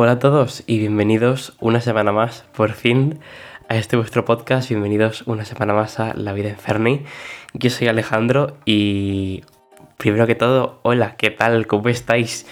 [0.00, 3.18] Hola a todos y bienvenidos una semana más, por fin,
[3.68, 4.68] a este vuestro podcast.
[4.68, 7.02] Bienvenidos una semana más a La Vida en Ferni.
[7.52, 9.42] Yo soy Alejandro y
[9.96, 11.66] primero que todo, hola, ¿qué tal?
[11.66, 12.46] ¿Cómo estáis?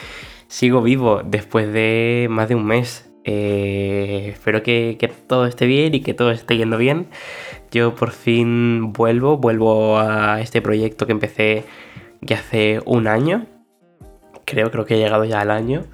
[0.49, 3.09] Sigo vivo después de más de un mes.
[3.23, 7.07] Eh, espero que, que todo esté bien y que todo esté yendo bien.
[7.71, 11.65] Yo por fin vuelvo, vuelvo a este proyecto que empecé
[12.23, 13.47] ya hace un año.
[14.45, 15.85] Creo, creo que he llegado ya al año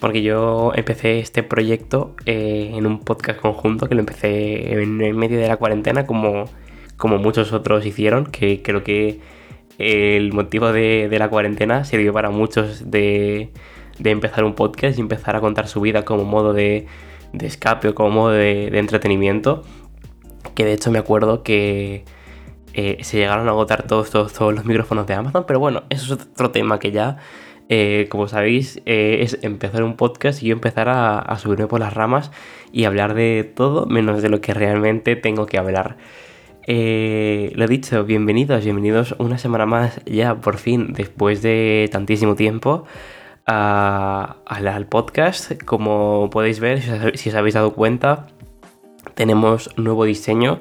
[0.00, 5.38] porque yo empecé este proyecto eh, en un podcast conjunto que lo empecé en, medio
[5.38, 6.46] de la cuarentena como,
[6.96, 9.20] como muchos otros hicieron, que creo que
[9.78, 13.52] el motivo de, la cuarentena sirvió para muchos de,
[14.02, 16.86] empezar un podcast y empezar a contar su vida como modo de,
[17.38, 19.64] escape o como modo de, entretenimiento,
[20.54, 22.04] que de hecho me acuerdo que...
[22.72, 26.14] Eh, se llegaron a agotar todos, todos, todos los micrófonos de Amazon, pero bueno, eso
[26.14, 27.16] es otro tema que ya
[27.72, 31.94] eh, como sabéis, eh, es empezar un podcast y yo empezar a, subirme por las
[31.94, 32.32] ramas
[32.72, 35.96] y hablar de todo menos de lo que realmente tengo que hablar.
[36.66, 42.86] Eh, lo dicho, bienvenidos, bienvenidos una semana más ya por fin, después de tantísimo tiempo,
[43.46, 45.62] al podcast.
[45.64, 46.82] Como podéis ver,
[47.16, 48.26] si os habéis dado cuenta,
[49.14, 50.58] tenemos nuevo diseño.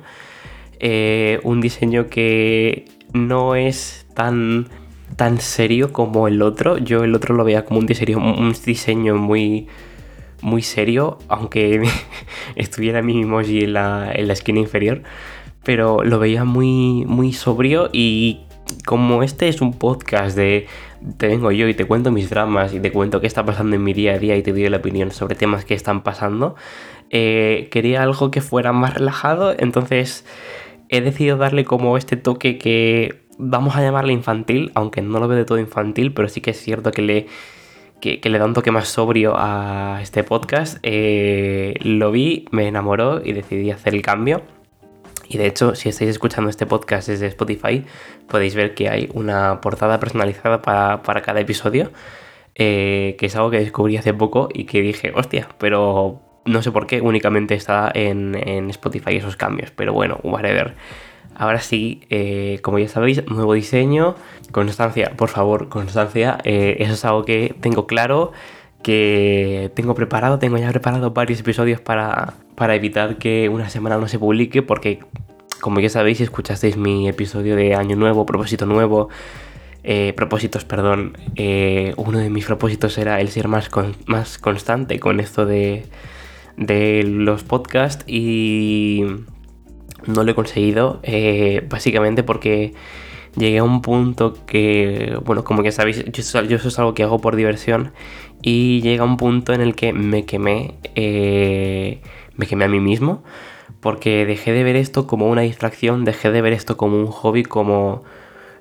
[1.44, 4.68] un diseño que no es tan
[5.20, 6.78] tan serio como el otro.
[6.78, 9.68] Yo el otro lo veía como un diseño, muy,
[10.42, 11.84] muy serio, aunque
[12.56, 15.04] estuviera mi emoji en la, en la esquina inferior.
[15.62, 18.46] Pero lo veía muy, muy sobrio y
[18.86, 20.68] como este es un podcast de
[21.18, 23.84] te vengo yo y te cuento mis dramas y te cuento qué está pasando en
[23.84, 26.56] mi día a día y te doy la opinión sobre temas que están pasando,
[27.10, 30.24] eh, quería algo que fuera más relajado, entonces
[30.88, 35.38] he decidido darle como este toque que vamos a llamarle infantil, aunque no lo veo
[35.38, 37.28] de todo infantil, pero sí que es cierto que le,
[38.02, 40.78] le da un toque más sobrio a este podcast.
[40.84, 44.44] Eh, lo vi, me enamoró y decidí hacer el cambio.
[45.30, 47.86] Y de hecho, si estáis escuchando este podcast desde Spotify,
[48.28, 51.92] podéis ver que hay una portada personalizada para, cada episodio,
[52.56, 56.72] eh, que es algo que descubrí hace poco y que dije, hostia, pero no sé
[56.72, 59.72] por qué únicamente está en, en Spotify esos cambios.
[59.72, 60.76] Pero bueno, whatever.
[61.40, 64.16] Ahora sí, eh, como ya sabéis, nuevo diseño,
[64.52, 66.38] constancia, por favor, constancia.
[66.44, 68.34] Eh, eso es algo que tengo claro,
[68.84, 74.10] que tengo preparado, tengo ya preparado varios episodios para, para evitar que una semana no
[74.10, 75.00] se publique, porque
[75.62, 79.08] como ya sabéis, si escuchasteis mi episodio de Año Nuevo, propósito nuevo,
[79.86, 81.18] eh, propósitos, perdón,
[81.96, 83.70] uno de mis propósitos era el ser más,
[84.08, 85.86] más constante con esto de,
[86.58, 89.06] de los podcasts y
[90.06, 92.74] no lo he conseguido, eh, básicamente porque
[93.36, 97.20] llegué a un punto que, bueno, como que sabéis, yo, eso es algo que hago
[97.20, 97.92] por diversión
[98.42, 102.02] y llega un punto en el que me quemé, eh,
[102.36, 103.24] me quemé a mí mismo
[103.80, 107.44] porque dejé de ver esto como una distracción, dejé de ver esto como un hobby,
[107.44, 108.04] como...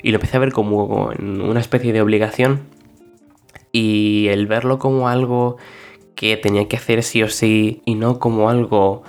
[0.03, 2.61] y lo empecé a ver como una especie de obligación.
[3.73, 5.57] Y el verlo como algo
[6.15, 9.03] que tenía que hacer sí o sí y no como algo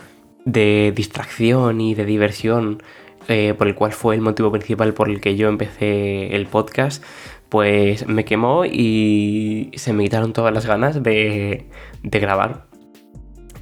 [0.46, 2.82] de distracción y de diversión,
[3.28, 7.04] eh, por el cual fue el motivo principal por el que yo empecé el podcast,
[7.50, 11.68] pues me quemó y se me quitaron todas las ganas de,
[12.04, 12.66] grabar.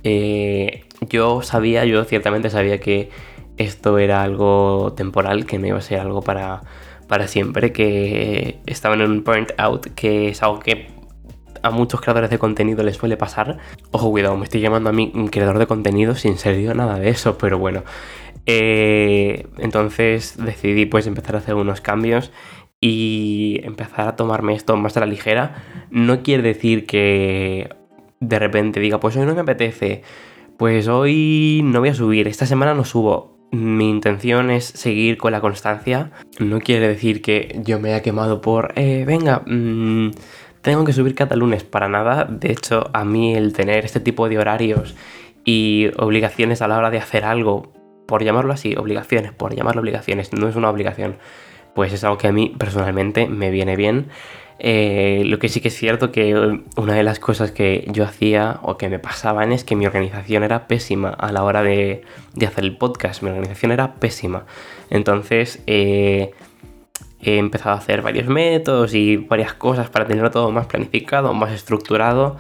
[0.04, 3.10] Eh, yo sabía, yo ciertamente sabía que
[3.58, 6.62] esto era algo temporal, que no iba a ser algo para,
[7.08, 10.97] para siempre, que estaba en un burnt out, que es algo que
[11.64, 13.58] a muchos creadores de contenido les suele pasar.
[13.92, 17.38] Ojo, cuidado, me estoy llamando a mí creador de contenido sin ser nada de eso,
[17.38, 17.84] pero bueno.
[18.46, 22.32] Eh, entonces decidí pues empezar a hacer unos cambios
[22.80, 25.64] y empezar a tomarme esto más a la ligera.
[25.92, 27.70] No quiere decir que
[28.20, 30.04] de repente diga, pues hoy no me apetece,
[30.58, 33.38] pues hoy no voy a subir, esta semana no subo.
[33.52, 36.12] Mi intención es seguir con la constancia.
[36.40, 40.10] No quiere decir que yo me haya quemado por, eh, venga, mmm,
[40.68, 42.26] tengo que subir cada lunes para nada.
[42.26, 44.96] De hecho, a mí el tener este tipo de horarios
[45.46, 47.72] y obligaciones a la hora de hacer algo,
[48.06, 51.16] por llamarlo así, obligaciones, por llamarlo obligaciones, no es una obligación,
[51.74, 54.08] pues es algo que a mí personalmente me viene bien.
[54.60, 56.36] Eh, lo que sí que es cierto que
[56.76, 60.44] una de las cosas que yo hacía o que me pasaban es que mi organización
[60.44, 62.02] era pésima a la hora de,
[62.46, 63.24] hacer el podcast.
[63.24, 64.46] Mi organización era pésima.
[64.90, 66.34] Entonces, eh,
[67.22, 71.52] he empezado a hacer varios métodos y varias cosas para tenerlo todo más planificado, más
[71.52, 72.38] estructurado,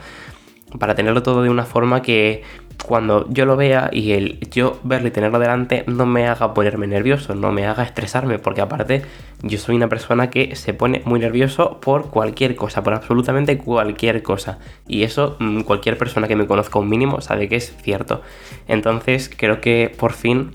[0.79, 2.43] para tenerlo todo de una forma que
[2.85, 6.87] cuando yo lo vea y el yo verlo y tenerlo delante no me haga ponerme
[6.87, 9.01] nervioso, no me haga estresarme, porque aparte
[9.41, 14.21] yo soy una persona que se pone muy nervioso por cualquier cosa, por absolutamente cualquier
[14.21, 14.59] cosa.
[14.87, 18.21] Y eso mm, cualquier persona que me conozca un mínimo sabe que es cierto.
[18.67, 20.51] Entonces creo que por fin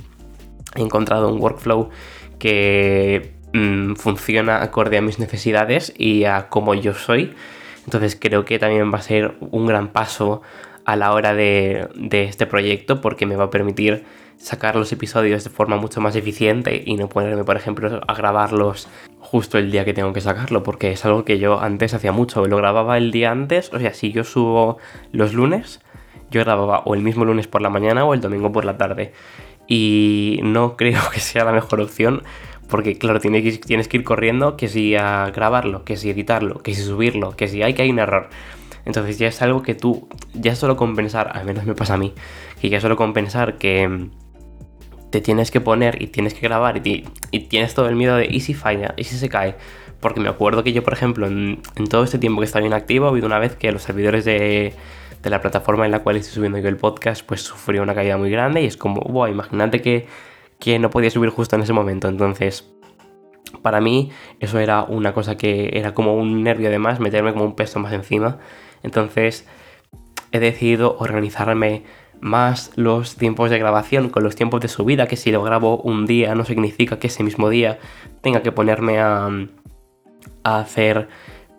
[0.77, 1.91] he encontrado un workflow
[2.39, 7.35] que mm, funciona acorde a mis necesidades y a cómo yo soy.
[7.85, 10.43] Entonces creo que también va a ser un gran paso
[10.85, 14.05] a la hora de, este proyecto porque me va a permitir
[14.37, 18.89] sacar los episodios de forma mucho más eficiente y no ponerme, por ejemplo, a grabarlos
[19.21, 22.45] justo el día que tengo que sacarlo, porque es algo que yo antes hacía mucho,
[22.47, 24.79] lo grababa el día antes, o sea, si yo subo
[25.13, 25.81] los lunes,
[26.31, 29.13] yo grababa o el mismo lunes por la mañana o el domingo por la tarde.
[29.69, 32.25] Y no creo que sea la mejor opción,
[32.73, 36.63] porque claro, tienes que, tienes que ir corriendo que si a grabarlo, que si editarlo,
[36.63, 38.31] que si subirlo, que si hay que hay un error.
[38.87, 42.15] Entonces ya es algo que tú, ya solo compensar, al menos me pasa a mí,
[42.63, 44.11] que ya solo compensar que mm,
[45.11, 47.03] te tienes que poner y tienes que grabar y,
[47.51, 49.55] tienes todo el miedo de y si falla, y si se cae.
[50.01, 51.61] Porque me acuerdo que yo, por ejemplo, en,
[51.91, 54.73] todo este tiempo que estaba inactivo, ha habido una vez que los servidores de,
[55.25, 58.31] la plataforma en la cual estoy subiendo yo el podcast, pues sufrió una caída muy
[58.31, 60.07] grande y es como, wow, imagínate que,
[60.63, 62.07] que no podía subir justo en ese momento.
[62.07, 62.73] Entonces,
[63.63, 67.45] para mí eso era una cosa que era como un nervio de más, meterme como
[67.45, 68.39] un peso más encima.
[68.85, 69.45] Entonces
[70.31, 71.83] he decidido organizarme
[72.21, 76.07] más los tiempos de grabación con los tiempos de subida, que si lo grabo un
[76.07, 77.81] día no significa que ese mismo día
[78.21, 79.31] tenga que ponerme a,
[80.45, 81.09] hacer,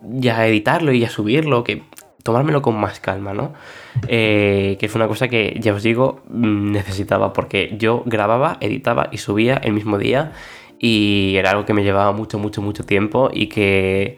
[0.02, 1.82] ya editarlo y ya subirlo, que
[2.24, 3.52] tomármelo con más calma, ¿no?
[4.08, 9.08] Eh, que es una cosa que ya os digo, mm, necesitaba, porque yo grababa, editaba
[9.12, 10.32] y subía el mismo día
[10.80, 14.16] y era algo que me llevaba mucho, mucho, mucho tiempo y que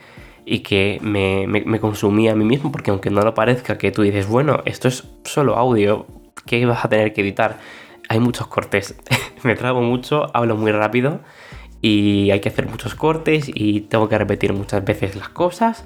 [0.48, 4.28] y que me, consumía a mí mismo, porque aunque no lo parezca, que tú dices,
[4.28, 6.06] bueno, esto es solo audio,
[6.46, 7.58] ¿qué vas a tener que editar?
[8.08, 8.96] Hay muchos cortes,
[9.42, 11.20] me trago mucho, hablo muy rápido
[11.82, 15.84] y hay que hacer muchos cortes y tengo que repetir muchas veces las cosas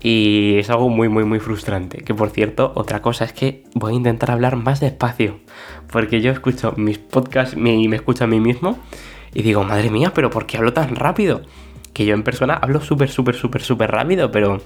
[0.00, 1.98] y es algo muy muy muy frustrante.
[1.98, 5.40] Que por cierto, otra cosa es que voy a intentar hablar más despacio,
[5.90, 8.78] porque yo escucho mis podcasts y me escucho a mí mismo
[9.34, 11.42] y digo, madre mía, pero ¿por qué hablo tan rápido?
[11.98, 14.62] que yo en persona hablo súper, súper, súper, súper rápido, pero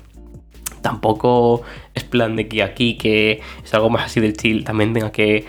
[0.83, 1.63] tampoco
[1.95, 5.47] es plan de que aquí, que es algo más así del chill, también tenga que,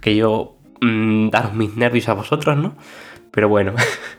[0.00, 2.74] que yo mm, daros mis nervios a vosotros, ¿no?
[3.32, 3.74] Pero bueno,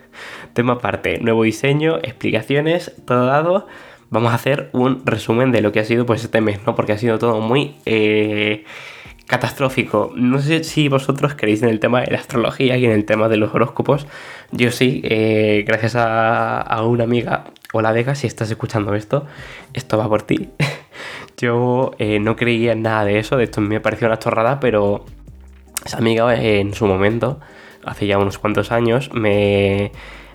[0.54, 3.68] tema aparte, nuevo diseño, explicaciones, todo dado.
[4.09, 6.75] Vamos a hacer un resumen de lo que ha sido pues este mes, ¿no?
[6.75, 7.75] Porque ha sido todo muy...
[7.86, 8.63] Eh,
[9.27, 10.12] catastrófico.
[10.15, 13.27] No sé si vosotros queréis en el tema de la astrología y en el tema
[13.30, 14.07] de los horóscopos.
[14.51, 17.45] Yo sí, eh, gracias a, una amiga.
[17.74, 19.25] Hola Vega, si estás escuchando esto,
[19.74, 20.50] esto va por ti.
[21.38, 25.06] Yo eh, no creía en nada de eso, de esto me pareció una chorrada, pero
[25.86, 27.39] esa amiga eh, en su momento,
[27.86, 29.92] hace ya unos cuantos años, me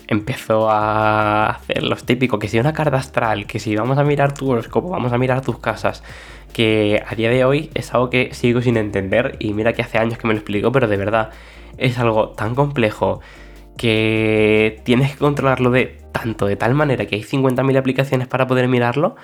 [0.07, 4.33] empezó a hacer los típicos, que si una carta astral, que si vamos a mirar
[4.33, 6.03] tu horóscopo, vamos a mirar tus casas,
[6.53, 9.97] que a día de hoy es algo que sigo sin entender y mira que hace
[9.97, 11.29] años que me lo explico, pero de verdad
[11.77, 13.21] es algo tan complejo
[13.77, 18.67] que tienes que controlarlo de tanto, de tal manera que hay 50.000 aplicaciones para poder
[18.67, 19.15] mirarlo,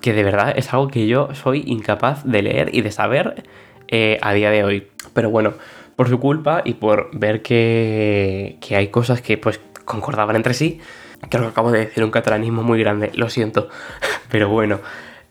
[0.00, 3.44] que de verdad es algo que yo soy incapaz de leer y de saber
[3.88, 4.88] eh, a día de hoy.
[5.14, 5.54] Pero bueno,
[5.96, 10.80] por su culpa y por ver que, que hay cosas que pues concordaban entre sí,
[11.28, 13.68] creo que acabo de decir un catalanismo muy grande, lo siento,
[14.30, 14.80] pero bueno.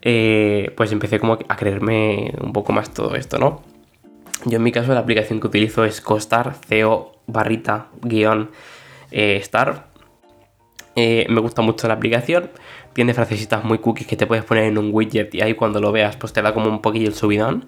[0.09, 3.63] Eh, pues empecé como a creerme un poco más todo esto, ¿no?
[4.45, 8.51] Yo en mi caso la aplicación que utilizo es Costar, CO barrita guion
[9.12, 9.88] eh, Star.
[10.96, 12.51] Eh, me gusta mucho la aplicación,
[12.93, 15.91] tiene frasecitas muy cookies que te puedes poner en un widget y ahí cuando lo
[15.91, 17.67] veas pues te da como un poquillo el subidón.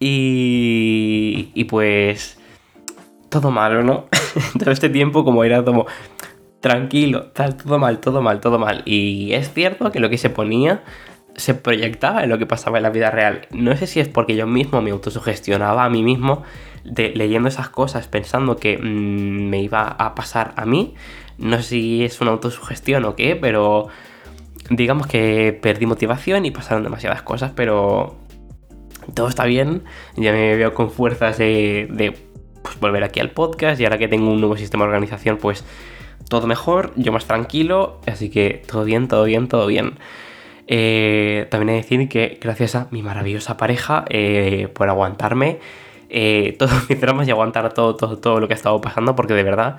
[0.00, 2.39] Y, y pues
[3.30, 4.06] todo malo, ¿no?
[4.58, 5.86] todo este tiempo como era como
[6.60, 8.82] tranquilo, tal, todo mal, todo mal, todo mal.
[8.84, 10.82] Y es cierto que lo que se ponía
[11.36, 13.46] se proyectaba en lo que pasaba en la vida real.
[13.50, 16.42] No sé si es porque yo mismo me autosugestionaba a mí mismo
[16.84, 20.94] de, leyendo esas cosas pensando que mm, me iba a pasar a mí.
[21.38, 23.88] No sé si es una autosugestión o qué, pero
[24.68, 28.16] digamos que perdí motivación y pasaron demasiadas cosas, pero
[29.14, 29.84] todo está bien.
[30.16, 32.29] Ya me veo con fuerzas de, de
[32.62, 35.64] pues, volver aquí al podcast y ahora que tengo un nuevo sistema de organización, pues
[36.28, 39.98] todo mejor, yo más tranquilo, así que todo bien, todo bien, todo bien.
[40.72, 45.58] Eh, también hay que decir que gracias a mi maravillosa pareja eh, por aguantarme
[46.08, 49.34] eh, todos mis dramas y aguantar todo, todo, todo lo que ha estado pasando, porque
[49.34, 49.78] de verdad,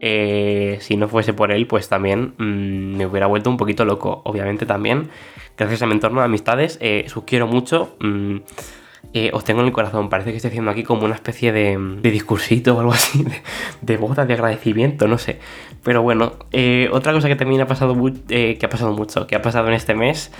[0.00, 4.22] si no fuese por él, pues también mm, me hubiera vuelto un poquito loco.
[4.24, 5.10] Obviamente también,
[5.58, 7.96] gracias a mi entorno de amistades, sus quiero mucho.
[8.00, 8.38] Mm,
[9.12, 10.08] eh, os tengo en el corazón.
[10.08, 13.42] Parece que estoy haciendo aquí como una especie de, discursito o algo así, de,
[13.82, 15.38] de, boda, de agradecimiento, no sé.
[15.82, 17.96] Pero bueno, eh, otra cosa que también ha pasado,
[18.28, 20.30] eh, que ha pasado mucho, que ha pasado en este mes,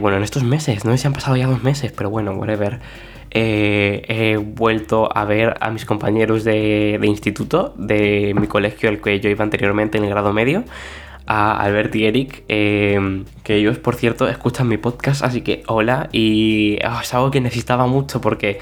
[0.00, 2.80] bueno, en estos meses, no sé si han pasado ya dos meses, pero bueno, whatever.
[3.30, 9.20] he vuelto a ver a mis compañeros de, de instituto, de mi colegio, el que
[9.20, 10.64] yo iba anteriormente en el grado medio
[11.26, 16.08] a Albert y Eric, em, que ellos, por cierto, escuchan mi podcast, así que hola,
[16.12, 18.58] y ah, es algo que necesitaba mucho porque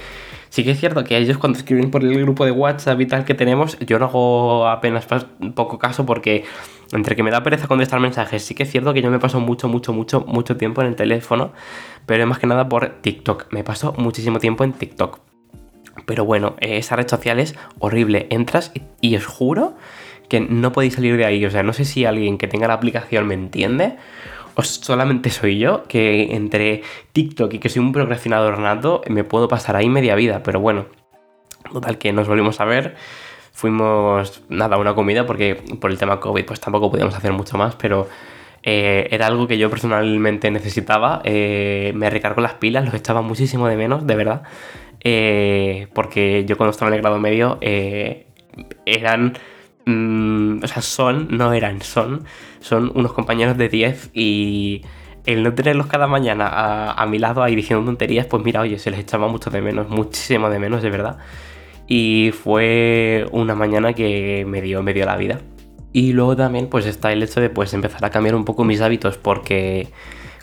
[0.51, 3.25] sí que es cierto que ellos cuando escriben por el grupo de WhatsApp y tal
[3.25, 5.07] que tenemos, yo no hago apenas
[5.55, 6.45] poco caso porque
[6.93, 9.41] entre que me da pereza contestar mensajes, sí que es cierto que yo me paso
[9.41, 11.53] mucho, mucho, mucho, mucho tiempo en el teléfono,
[12.05, 15.21] pero más que nada por TikTok, me paso muchísimo tiempo en TikTok.
[16.07, 19.77] Pero bueno, esa red social es horrible, entras y os juro
[20.31, 21.45] que no podéis salir de ahí.
[21.45, 23.97] O sea, no sé si alguien que tenga la aplicación me entiende
[24.55, 26.83] o solamente soy yo que entre
[27.13, 30.43] TikTok y que soy un procrastinador nato me puedo pasar ahí media vida.
[30.43, 30.87] Pero bueno,
[31.73, 32.95] total que nos volvimos a ver.
[33.53, 37.77] Fuimos, nada, una comida porque por el tema COVID pues tampoco podíamos hacer mucho más,
[37.77, 38.09] pero...
[38.63, 41.23] Eh, era algo que yo personalmente necesitaba.
[41.25, 44.43] Eh, me recargo las pilas, los echaba muchísimo de menos, de verdad.
[45.03, 47.59] Eh, porque yo cuando estaba en el grado medio
[48.85, 49.33] eran
[49.91, 52.25] Mm, o sea, son, no eran, son,
[52.61, 54.83] son unos compañeros de 10 y
[55.27, 56.49] el no tenerlos cada mañana
[56.93, 59.89] a, mi lado ahí diciendo tonterías, pues mira, oye, se les echaba mucho de menos,
[59.89, 61.19] muchísimo de menos, de verdad.
[61.89, 65.41] Y fue una mañana que me dio, me dio la vida.
[65.93, 68.81] Y luego también pues está el hecho de pues empezar a cambiar un poco mis
[68.81, 69.89] hábitos porque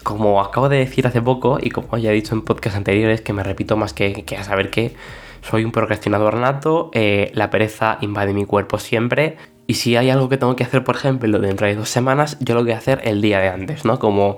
[0.04, 3.34] como acabo de decir hace poco y como ya he dicho en podcasts anteriores que
[3.34, 4.94] me repito más que, que a saber qué,
[5.42, 9.38] soy un procrastinador nato, eh, la pereza invade mi cuerpo siempre.
[9.68, 12.56] Y si hay algo que tengo que hacer, por ejemplo, dentro de dos semanas, yo
[12.56, 14.00] lo voy a hacer el día de antes, ¿no?
[14.00, 14.38] Como,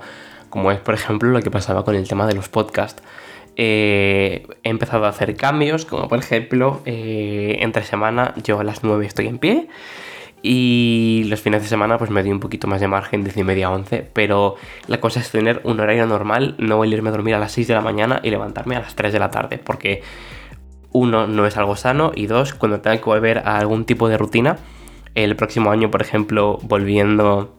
[0.50, 3.04] como es, por ejemplo, lo que pasaba con el tema de los podcasts.
[3.56, 8.84] Eh, he empezado a hacer cambios, como por ejemplo, eh, entre semana yo a las
[8.84, 9.68] 9 estoy en pie
[10.42, 13.68] y los fines de semana pues me doy un poquito más de margen, desde media
[13.68, 14.56] a 11, pero
[14.88, 17.74] la cosa es tener un horario normal, no irme a dormir a las 6 de
[17.74, 20.02] la mañana y levantarme a las 3 de la tarde, porque
[20.92, 24.18] uno, no es algo sano y dos, cuando tenga que volver a algún tipo de
[24.18, 24.58] rutina,
[25.16, 27.56] el próximo año, por ejemplo, volviendo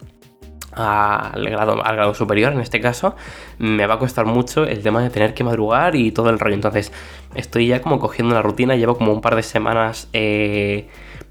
[0.73, 3.17] al grado, al grado superior, en este caso,
[3.59, 6.55] me va a costar mucho el tema de tener que madrugar y todo el rollo.
[6.55, 6.93] Entonces,
[7.35, 10.89] estoy ya como cogiendo la rutina, llevo como un par de semanas eh,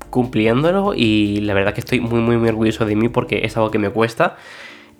[0.10, 3.72] cumpliéndolo y la verdad que estoy muy, muy, muy orgulloso de mí porque es algo
[3.72, 4.36] que me cuesta.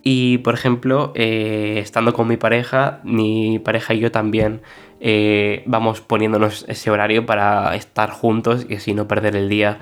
[0.02, 4.62] Y por ejemplo, eh, estando con mi pareja, mi pareja y yo también
[5.00, 9.80] eh, vamos poniéndonos ese horario para estar juntos y así no perder el día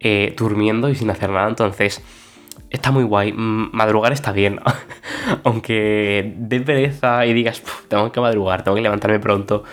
[0.00, 1.48] eh, durmiendo y sin hacer nada.
[1.48, 2.02] Entonces,
[2.70, 3.32] está muy guay.
[3.32, 4.60] Madrugar está bien.
[5.44, 9.64] Aunque de pereza y digas, tengo que madrugar, tengo que levantarme pronto,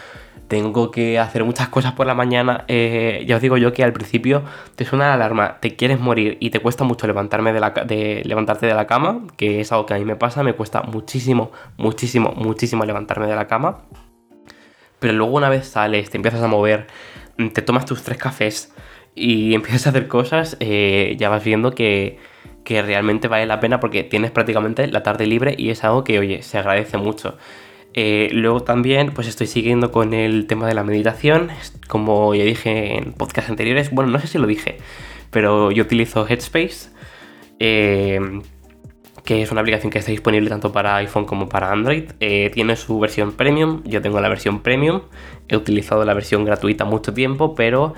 [0.47, 2.63] tengo que hacer muchas cosas por la mañana.
[2.67, 4.43] Eh, ya os digo yo que al principio
[4.75, 8.21] te suena la alarma, te quieres morir y te cuesta mucho levantarme de, la, de
[8.25, 11.51] levantarte de la cama, que es algo que a mí me pasa, me cuesta muchísimo,
[11.77, 13.79] muchísimo, muchísimo levantarme de la cama
[14.99, 16.87] pero luego una vez sales, te empiezas a mover,
[17.53, 18.73] te tomas tus tres cafés
[19.15, 22.19] y empiezas a hacer cosas, eh, ya vas viendo que,
[22.67, 26.41] realmente vale la pena porque tienes prácticamente la tarde libre y es algo que, oye,
[26.41, 27.37] se agradece mucho.
[27.93, 31.49] Eh, luego también, pues estoy siguiendo con el tema de la meditación,
[31.87, 34.77] como ya dije en podcasts anteriores, bueno, no sé si lo dije,
[35.29, 36.89] pero yo utilizo Headspace.
[37.59, 38.19] Eh,
[39.25, 42.11] que es una aplicación que está disponible tanto para iPhone como para Android.
[42.19, 45.01] Eh, tiene su versión premium, yo tengo la versión premium,
[45.49, 47.95] he utilizado la versión gratuita mucho tiempo, pero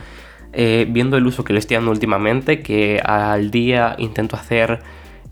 [0.54, 4.80] eh, viendo el uso que le estoy dando últimamente, que al día intento hacer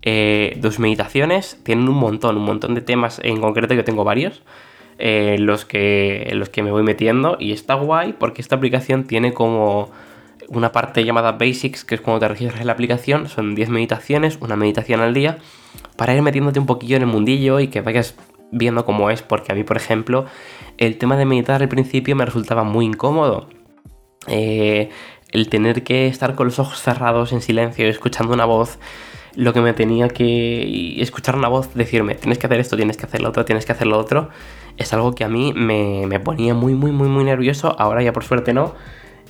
[0.01, 4.43] eh, dos meditaciones, tienen un montón, un montón de temas en concreto, yo tengo varios.
[4.99, 9.91] los, que, los que me voy metiendo y está guay porque esta aplicación tiene como
[10.49, 14.37] una parte llamada Basics, que es cuando te registras en la aplicación, son 10 meditaciones,
[14.41, 15.37] una meditación al día,
[15.97, 18.15] para ir metiéndote un poquillo en el mundillo y que vayas
[18.51, 20.25] viendo cómo es, porque a mí, por ejemplo,
[20.77, 23.49] el tema de meditar al principio me resultaba muy incómodo.
[24.27, 24.89] Eh,
[25.31, 28.79] el tener que estar con los ojos cerrados en silencio, escuchando una voz,
[29.35, 33.05] lo que me tenía que escuchar una voz decirme, tienes que hacer esto, tienes que
[33.05, 34.29] hacer lo otro, tienes que hacer lo otro,
[34.77, 37.75] es algo que a mí me, me ponía muy, muy, muy, muy nervioso.
[37.77, 38.75] Ahora ya por suerte no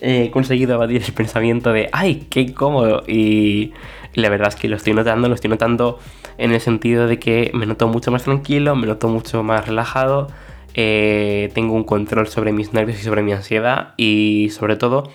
[0.02, 3.04] he conseguido abatir el pensamiento de, ay, qué cómodo.
[3.08, 3.74] Y,
[4.14, 6.00] la verdad es que lo estoy notando, lo estoy notando
[6.38, 10.28] en el sentido de que me noto mucho más tranquilo, me noto mucho más relajado,
[10.74, 15.10] eh, tengo un control sobre mis nervios y sobre mi ansiedad y sobre todo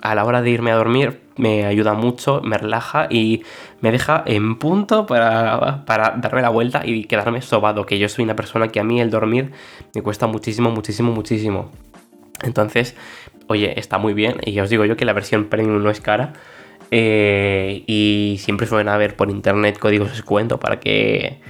[0.00, 3.42] a la hora de irme a dormir me ayuda mucho, me relaja y
[3.80, 8.24] me deja en punto para, para, darme la vuelta y quedarme sobado, que yo soy
[8.24, 9.52] una persona que a mí el dormir
[9.94, 11.70] me cuesta muchísimo, muchísimo, muchísimo.
[12.42, 12.96] Entonces,
[13.46, 14.36] oye, está muy bien.
[14.44, 16.32] Y ya os digo yo que la versión premium no es cara.
[16.90, 21.40] Eh, y siempre suelen haber por internet códigos de descuento para que,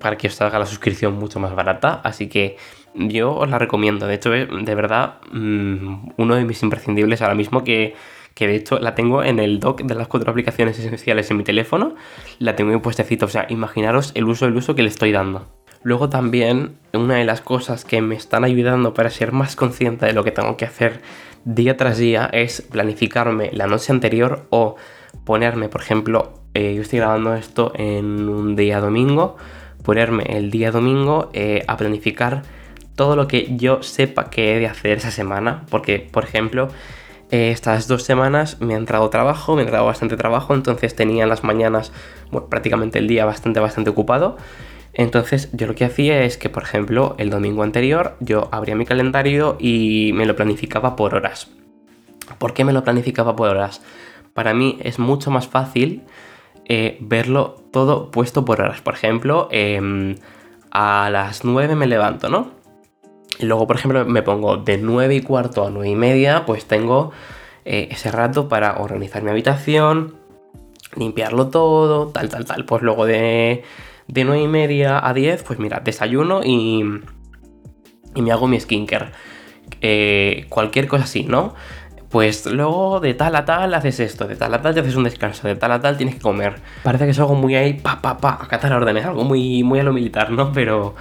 [0.00, 2.00] para que os salga la suscripción mucho más barata.
[2.04, 2.56] Así que
[2.94, 4.06] yo os la recomiendo.
[4.06, 7.94] De hecho, es de verdad mm, uno de mis imprescindibles ahora mismo que,
[8.34, 11.44] que de hecho la tengo en el dock de las cuatro aplicaciones esenciales en mi
[11.44, 11.94] teléfono.
[12.38, 13.26] La tengo en puestecito.
[13.26, 15.46] O sea, imaginaros el uso, el uso que le estoy dando.
[15.82, 20.12] Luego también una de las cosas que me están ayudando para ser más consciente de
[20.12, 21.00] lo que tengo que hacer
[21.44, 24.76] día tras día es planificarme la noche anterior o
[25.24, 29.36] ponerme, por ejemplo, eh, yo estoy grabando esto en un día domingo,
[29.82, 32.42] ponerme el día domingo eh, a planificar
[32.96, 36.68] todo lo que yo sepa que he de hacer esa semana, porque, por ejemplo,
[37.30, 41.22] eh, estas dos semanas me ha entrado trabajo, me ha entrado bastante trabajo, entonces tenía
[41.22, 41.92] en las mañanas
[42.48, 44.36] prácticamente el día bastante, bastante ocupado.
[44.98, 48.84] Entonces yo lo que hacía es que, por ejemplo, el domingo anterior yo abría mi
[48.84, 51.48] calendario y me lo planificaba por horas.
[52.38, 53.80] ¿Por qué me lo planificaba por horas?
[54.34, 56.02] Para mí es mucho más fácil
[56.64, 58.80] eh, verlo todo puesto por horas.
[58.80, 60.16] Por ejemplo, em,
[60.72, 62.50] a las 9 me levanto, ¿no?
[63.38, 67.12] Luego, por ejemplo, me pongo de 9 y cuarto a 9 y media, pues tengo
[67.64, 70.16] eh, ese rato para organizar mi habitación,
[70.96, 72.64] limpiarlo todo, tal, tal, tal.
[72.64, 73.62] Pues luego de
[74.08, 76.82] de 9 y media a 10, pues mira, desayuno y,
[78.14, 79.10] y me hago mi skincare.
[79.80, 81.54] Eh, cualquier cosa así, ¿no?
[82.08, 85.04] Pues luego de tal a tal haces esto, de tal a tal te haces un
[85.04, 86.54] descanso, de tal a tal tienes que comer.
[86.82, 89.82] Parece que es algo muy ahí, pa, pa, pa, acatar órdenes, algo muy, muy a
[89.82, 90.52] lo militar, ¿no?
[90.52, 90.94] Pero,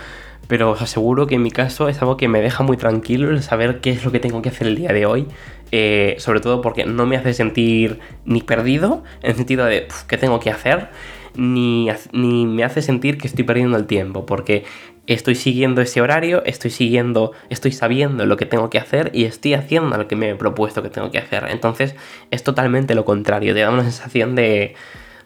[0.49, 3.41] pero os aseguro que en mi caso es algo que me deja muy tranquilo el
[3.41, 5.27] saber qué es lo que tengo que hacer el día de hoy.
[5.71, 10.17] Eh, sobre todo porque no me hace sentir ni perdido, en el sentido de qué
[10.17, 10.89] tengo que hacer,
[11.35, 14.63] ni, me hace sentir que estoy perdiendo el tiempo, porque
[15.05, 19.53] estoy siguiendo ese horario, estoy siguiendo, estoy sabiendo lo que tengo que hacer y estoy
[19.53, 21.47] haciendo lo que me he propuesto que tengo que hacer.
[21.49, 21.95] Entonces
[22.31, 24.75] es totalmente lo contrario, te da una sensación de,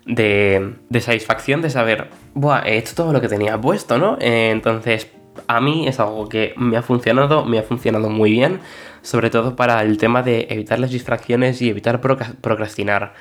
[0.05, 4.17] de, satisfacción de saber, Buah, he hecho todo lo que tenía puesto, ¿no?
[4.19, 5.07] entonces
[5.47, 8.59] a mí es algo que me ha funcionado, me ha funcionado muy bien,
[9.01, 13.13] sobre todo para el tema de evitar las distracciones y evitar procrastinar.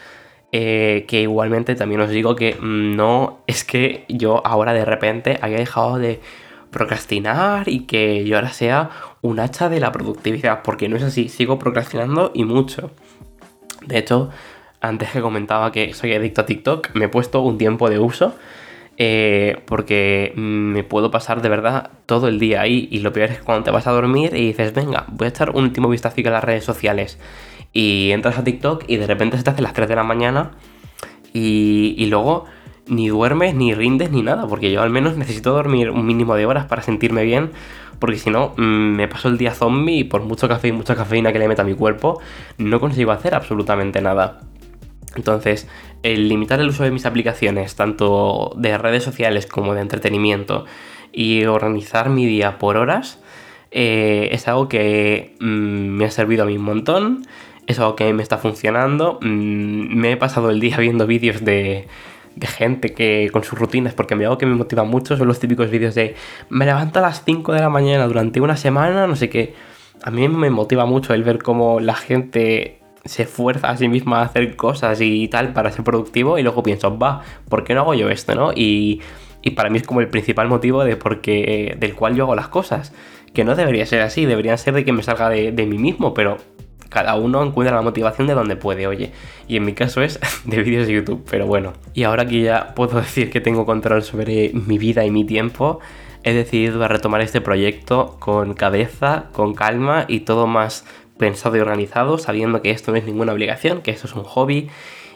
[0.53, 5.39] Eh, que igualmente también os digo que mm, no es que yo ahora de repente
[5.43, 6.21] haya dejado de
[6.73, 8.91] procrastinar y que yo ahora sea
[9.23, 12.91] un hacha de la productividad, porque no es así, sigo procrastinando y mucho.
[13.87, 14.31] De hecho,
[14.81, 18.35] antes que comentaba que soy adicto a TikTok, me he puesto un tiempo de uso.
[19.03, 23.41] Eh, porque me puedo pasar de verdad todo el día ahí y lo peor es
[23.41, 26.31] cuando te vas a dormir y dices, venga, voy a echar un último vistazo a
[26.31, 27.19] las redes sociales
[27.73, 30.53] y entras a TikTok y de repente se te hace las 3 de la mañana
[31.33, 32.47] y, luego
[32.87, 36.47] ni duermes, ni rindes, ni nada, porque yo al menos necesito dormir un mínimo de
[36.47, 37.53] horas para sentirme bien,
[38.01, 40.97] porque si no, mm, me paso el día zombie y por mucho café y mucha
[40.97, 42.21] cafeína que le meta a mi cuerpo,
[42.59, 44.41] no consigo hacer absolutamente nada.
[45.15, 45.69] Entonces,
[46.03, 50.65] el limitar el uso de mis aplicaciones, tanto de redes sociales como de entretenimiento,
[51.13, 53.21] y organizar mi día por horas,
[53.71, 57.23] eh, es algo que mm, me ha servido a mí un montón
[57.67, 59.19] es algo que me está funcionando.
[59.23, 61.89] Mm, me he pasado el día viendo vídeos de,
[62.41, 65.71] gente que con sus rutinas, porque me hago que me motiva mucho, son los típicos
[65.71, 66.15] vídeos de
[66.49, 69.55] me levanto a las 5 de la mañana durante una semana, no sé qué.
[70.03, 74.21] A mí me motiva mucho el ver cómo la gente se esfuerza a sí misma
[74.21, 77.83] a hacer cosas y tal para ser productivo y luego pienso, va, ¿por qué no
[77.83, 78.53] hago yo esto, no?
[78.55, 79.01] Y,
[79.57, 82.49] para mí es como el principal motivo de por qué, del cual yo hago las
[82.49, 82.93] cosas.
[83.33, 86.15] Que no debería ser así, deberían ser de que me salga de, de mí mismo,
[86.15, 86.39] pero
[86.91, 89.13] cada uno encuentra la motivación de donde puede, oye.
[89.49, 91.73] Y en mi caso es de vídeos de YouTube, pero bueno.
[91.95, 95.81] Y ahora que ya puedo decir que tengo control sobre mi vida y mi tiempo,
[96.23, 100.85] he decidido retomar este proyecto con cabeza, con calma y todo más
[101.17, 104.69] pensado y organizado, sabiendo que esto no es ninguna obligación, que esto es un hobby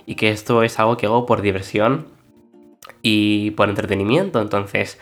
[0.07, 2.07] y que esto es algo que hago por diversión
[3.03, 4.41] y por entretenimiento.
[4.41, 4.99] Entonces,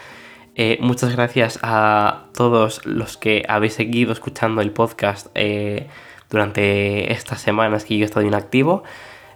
[0.54, 5.28] eh, muchas gracias a todos los que habéis seguido escuchando el podcast.
[5.35, 5.88] Eh,
[6.33, 8.83] durante estas semanas que yo he estado inactivo,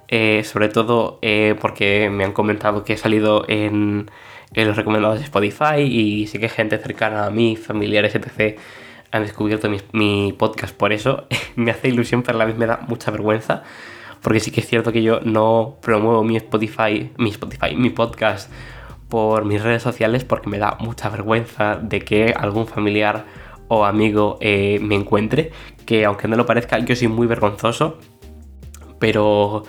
[0.09, 4.11] eh, sobre todo eh, porque me han comentado que he salido en,
[4.55, 8.59] los recomendados de Spotify y sí que gente cercana a mí, familiares, etc.,
[9.13, 11.27] han descubierto mi, podcast por eso.
[11.57, 13.63] me hace ilusión, pero a la vez me da mucha vergüenza,
[14.23, 18.51] porque sí que es cierto que yo no promuevo mi Spotify, mi Spotify, mi podcast
[19.09, 23.25] por mis redes sociales porque me da mucha vergüenza de que algún familiar
[23.69, 25.51] o amigo eh, me encuentre,
[25.85, 27.99] que aunque no lo parezca, yo soy muy vergonzoso,
[28.99, 29.65] pero,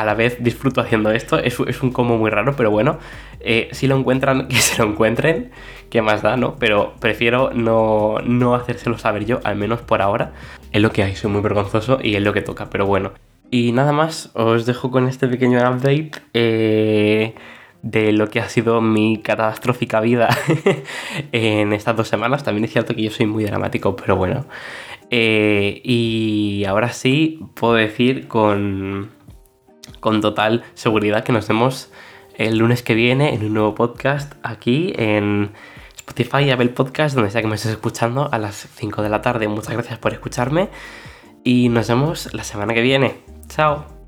[0.00, 1.38] a la vez disfruto haciendo esto.
[1.38, 2.98] Es, un como muy raro, pero bueno,
[3.40, 5.50] eh, si lo encuentran, que se lo encuentren,
[5.90, 6.56] que más da, ¿no?
[6.56, 10.32] Pero prefiero no, no hacérselo saber yo, al menos por ahora.
[10.72, 13.12] Es lo que hay, soy muy vergonzoso y es lo que toca, pero bueno.
[13.50, 16.12] Y nada más, os dejo con este pequeño update.
[16.34, 17.34] Eh,
[17.82, 20.28] de lo que ha sido mi catastrófica vida
[21.32, 22.44] en estas dos semanas.
[22.44, 24.46] También es cierto que yo soy muy dramático, pero bueno.
[25.10, 29.10] Eh, y ahora sí puedo decir con,
[29.98, 31.90] con total seguridad que nos vemos
[32.36, 35.50] el lunes que viene en un nuevo podcast aquí en
[35.96, 39.20] Spotify y Apple Podcast, donde sea que me estés escuchando a las 5 de la
[39.20, 39.48] tarde.
[39.48, 40.68] Muchas gracias por escucharme
[41.44, 43.18] y nos vemos la semana que viene.
[43.48, 43.99] Chao.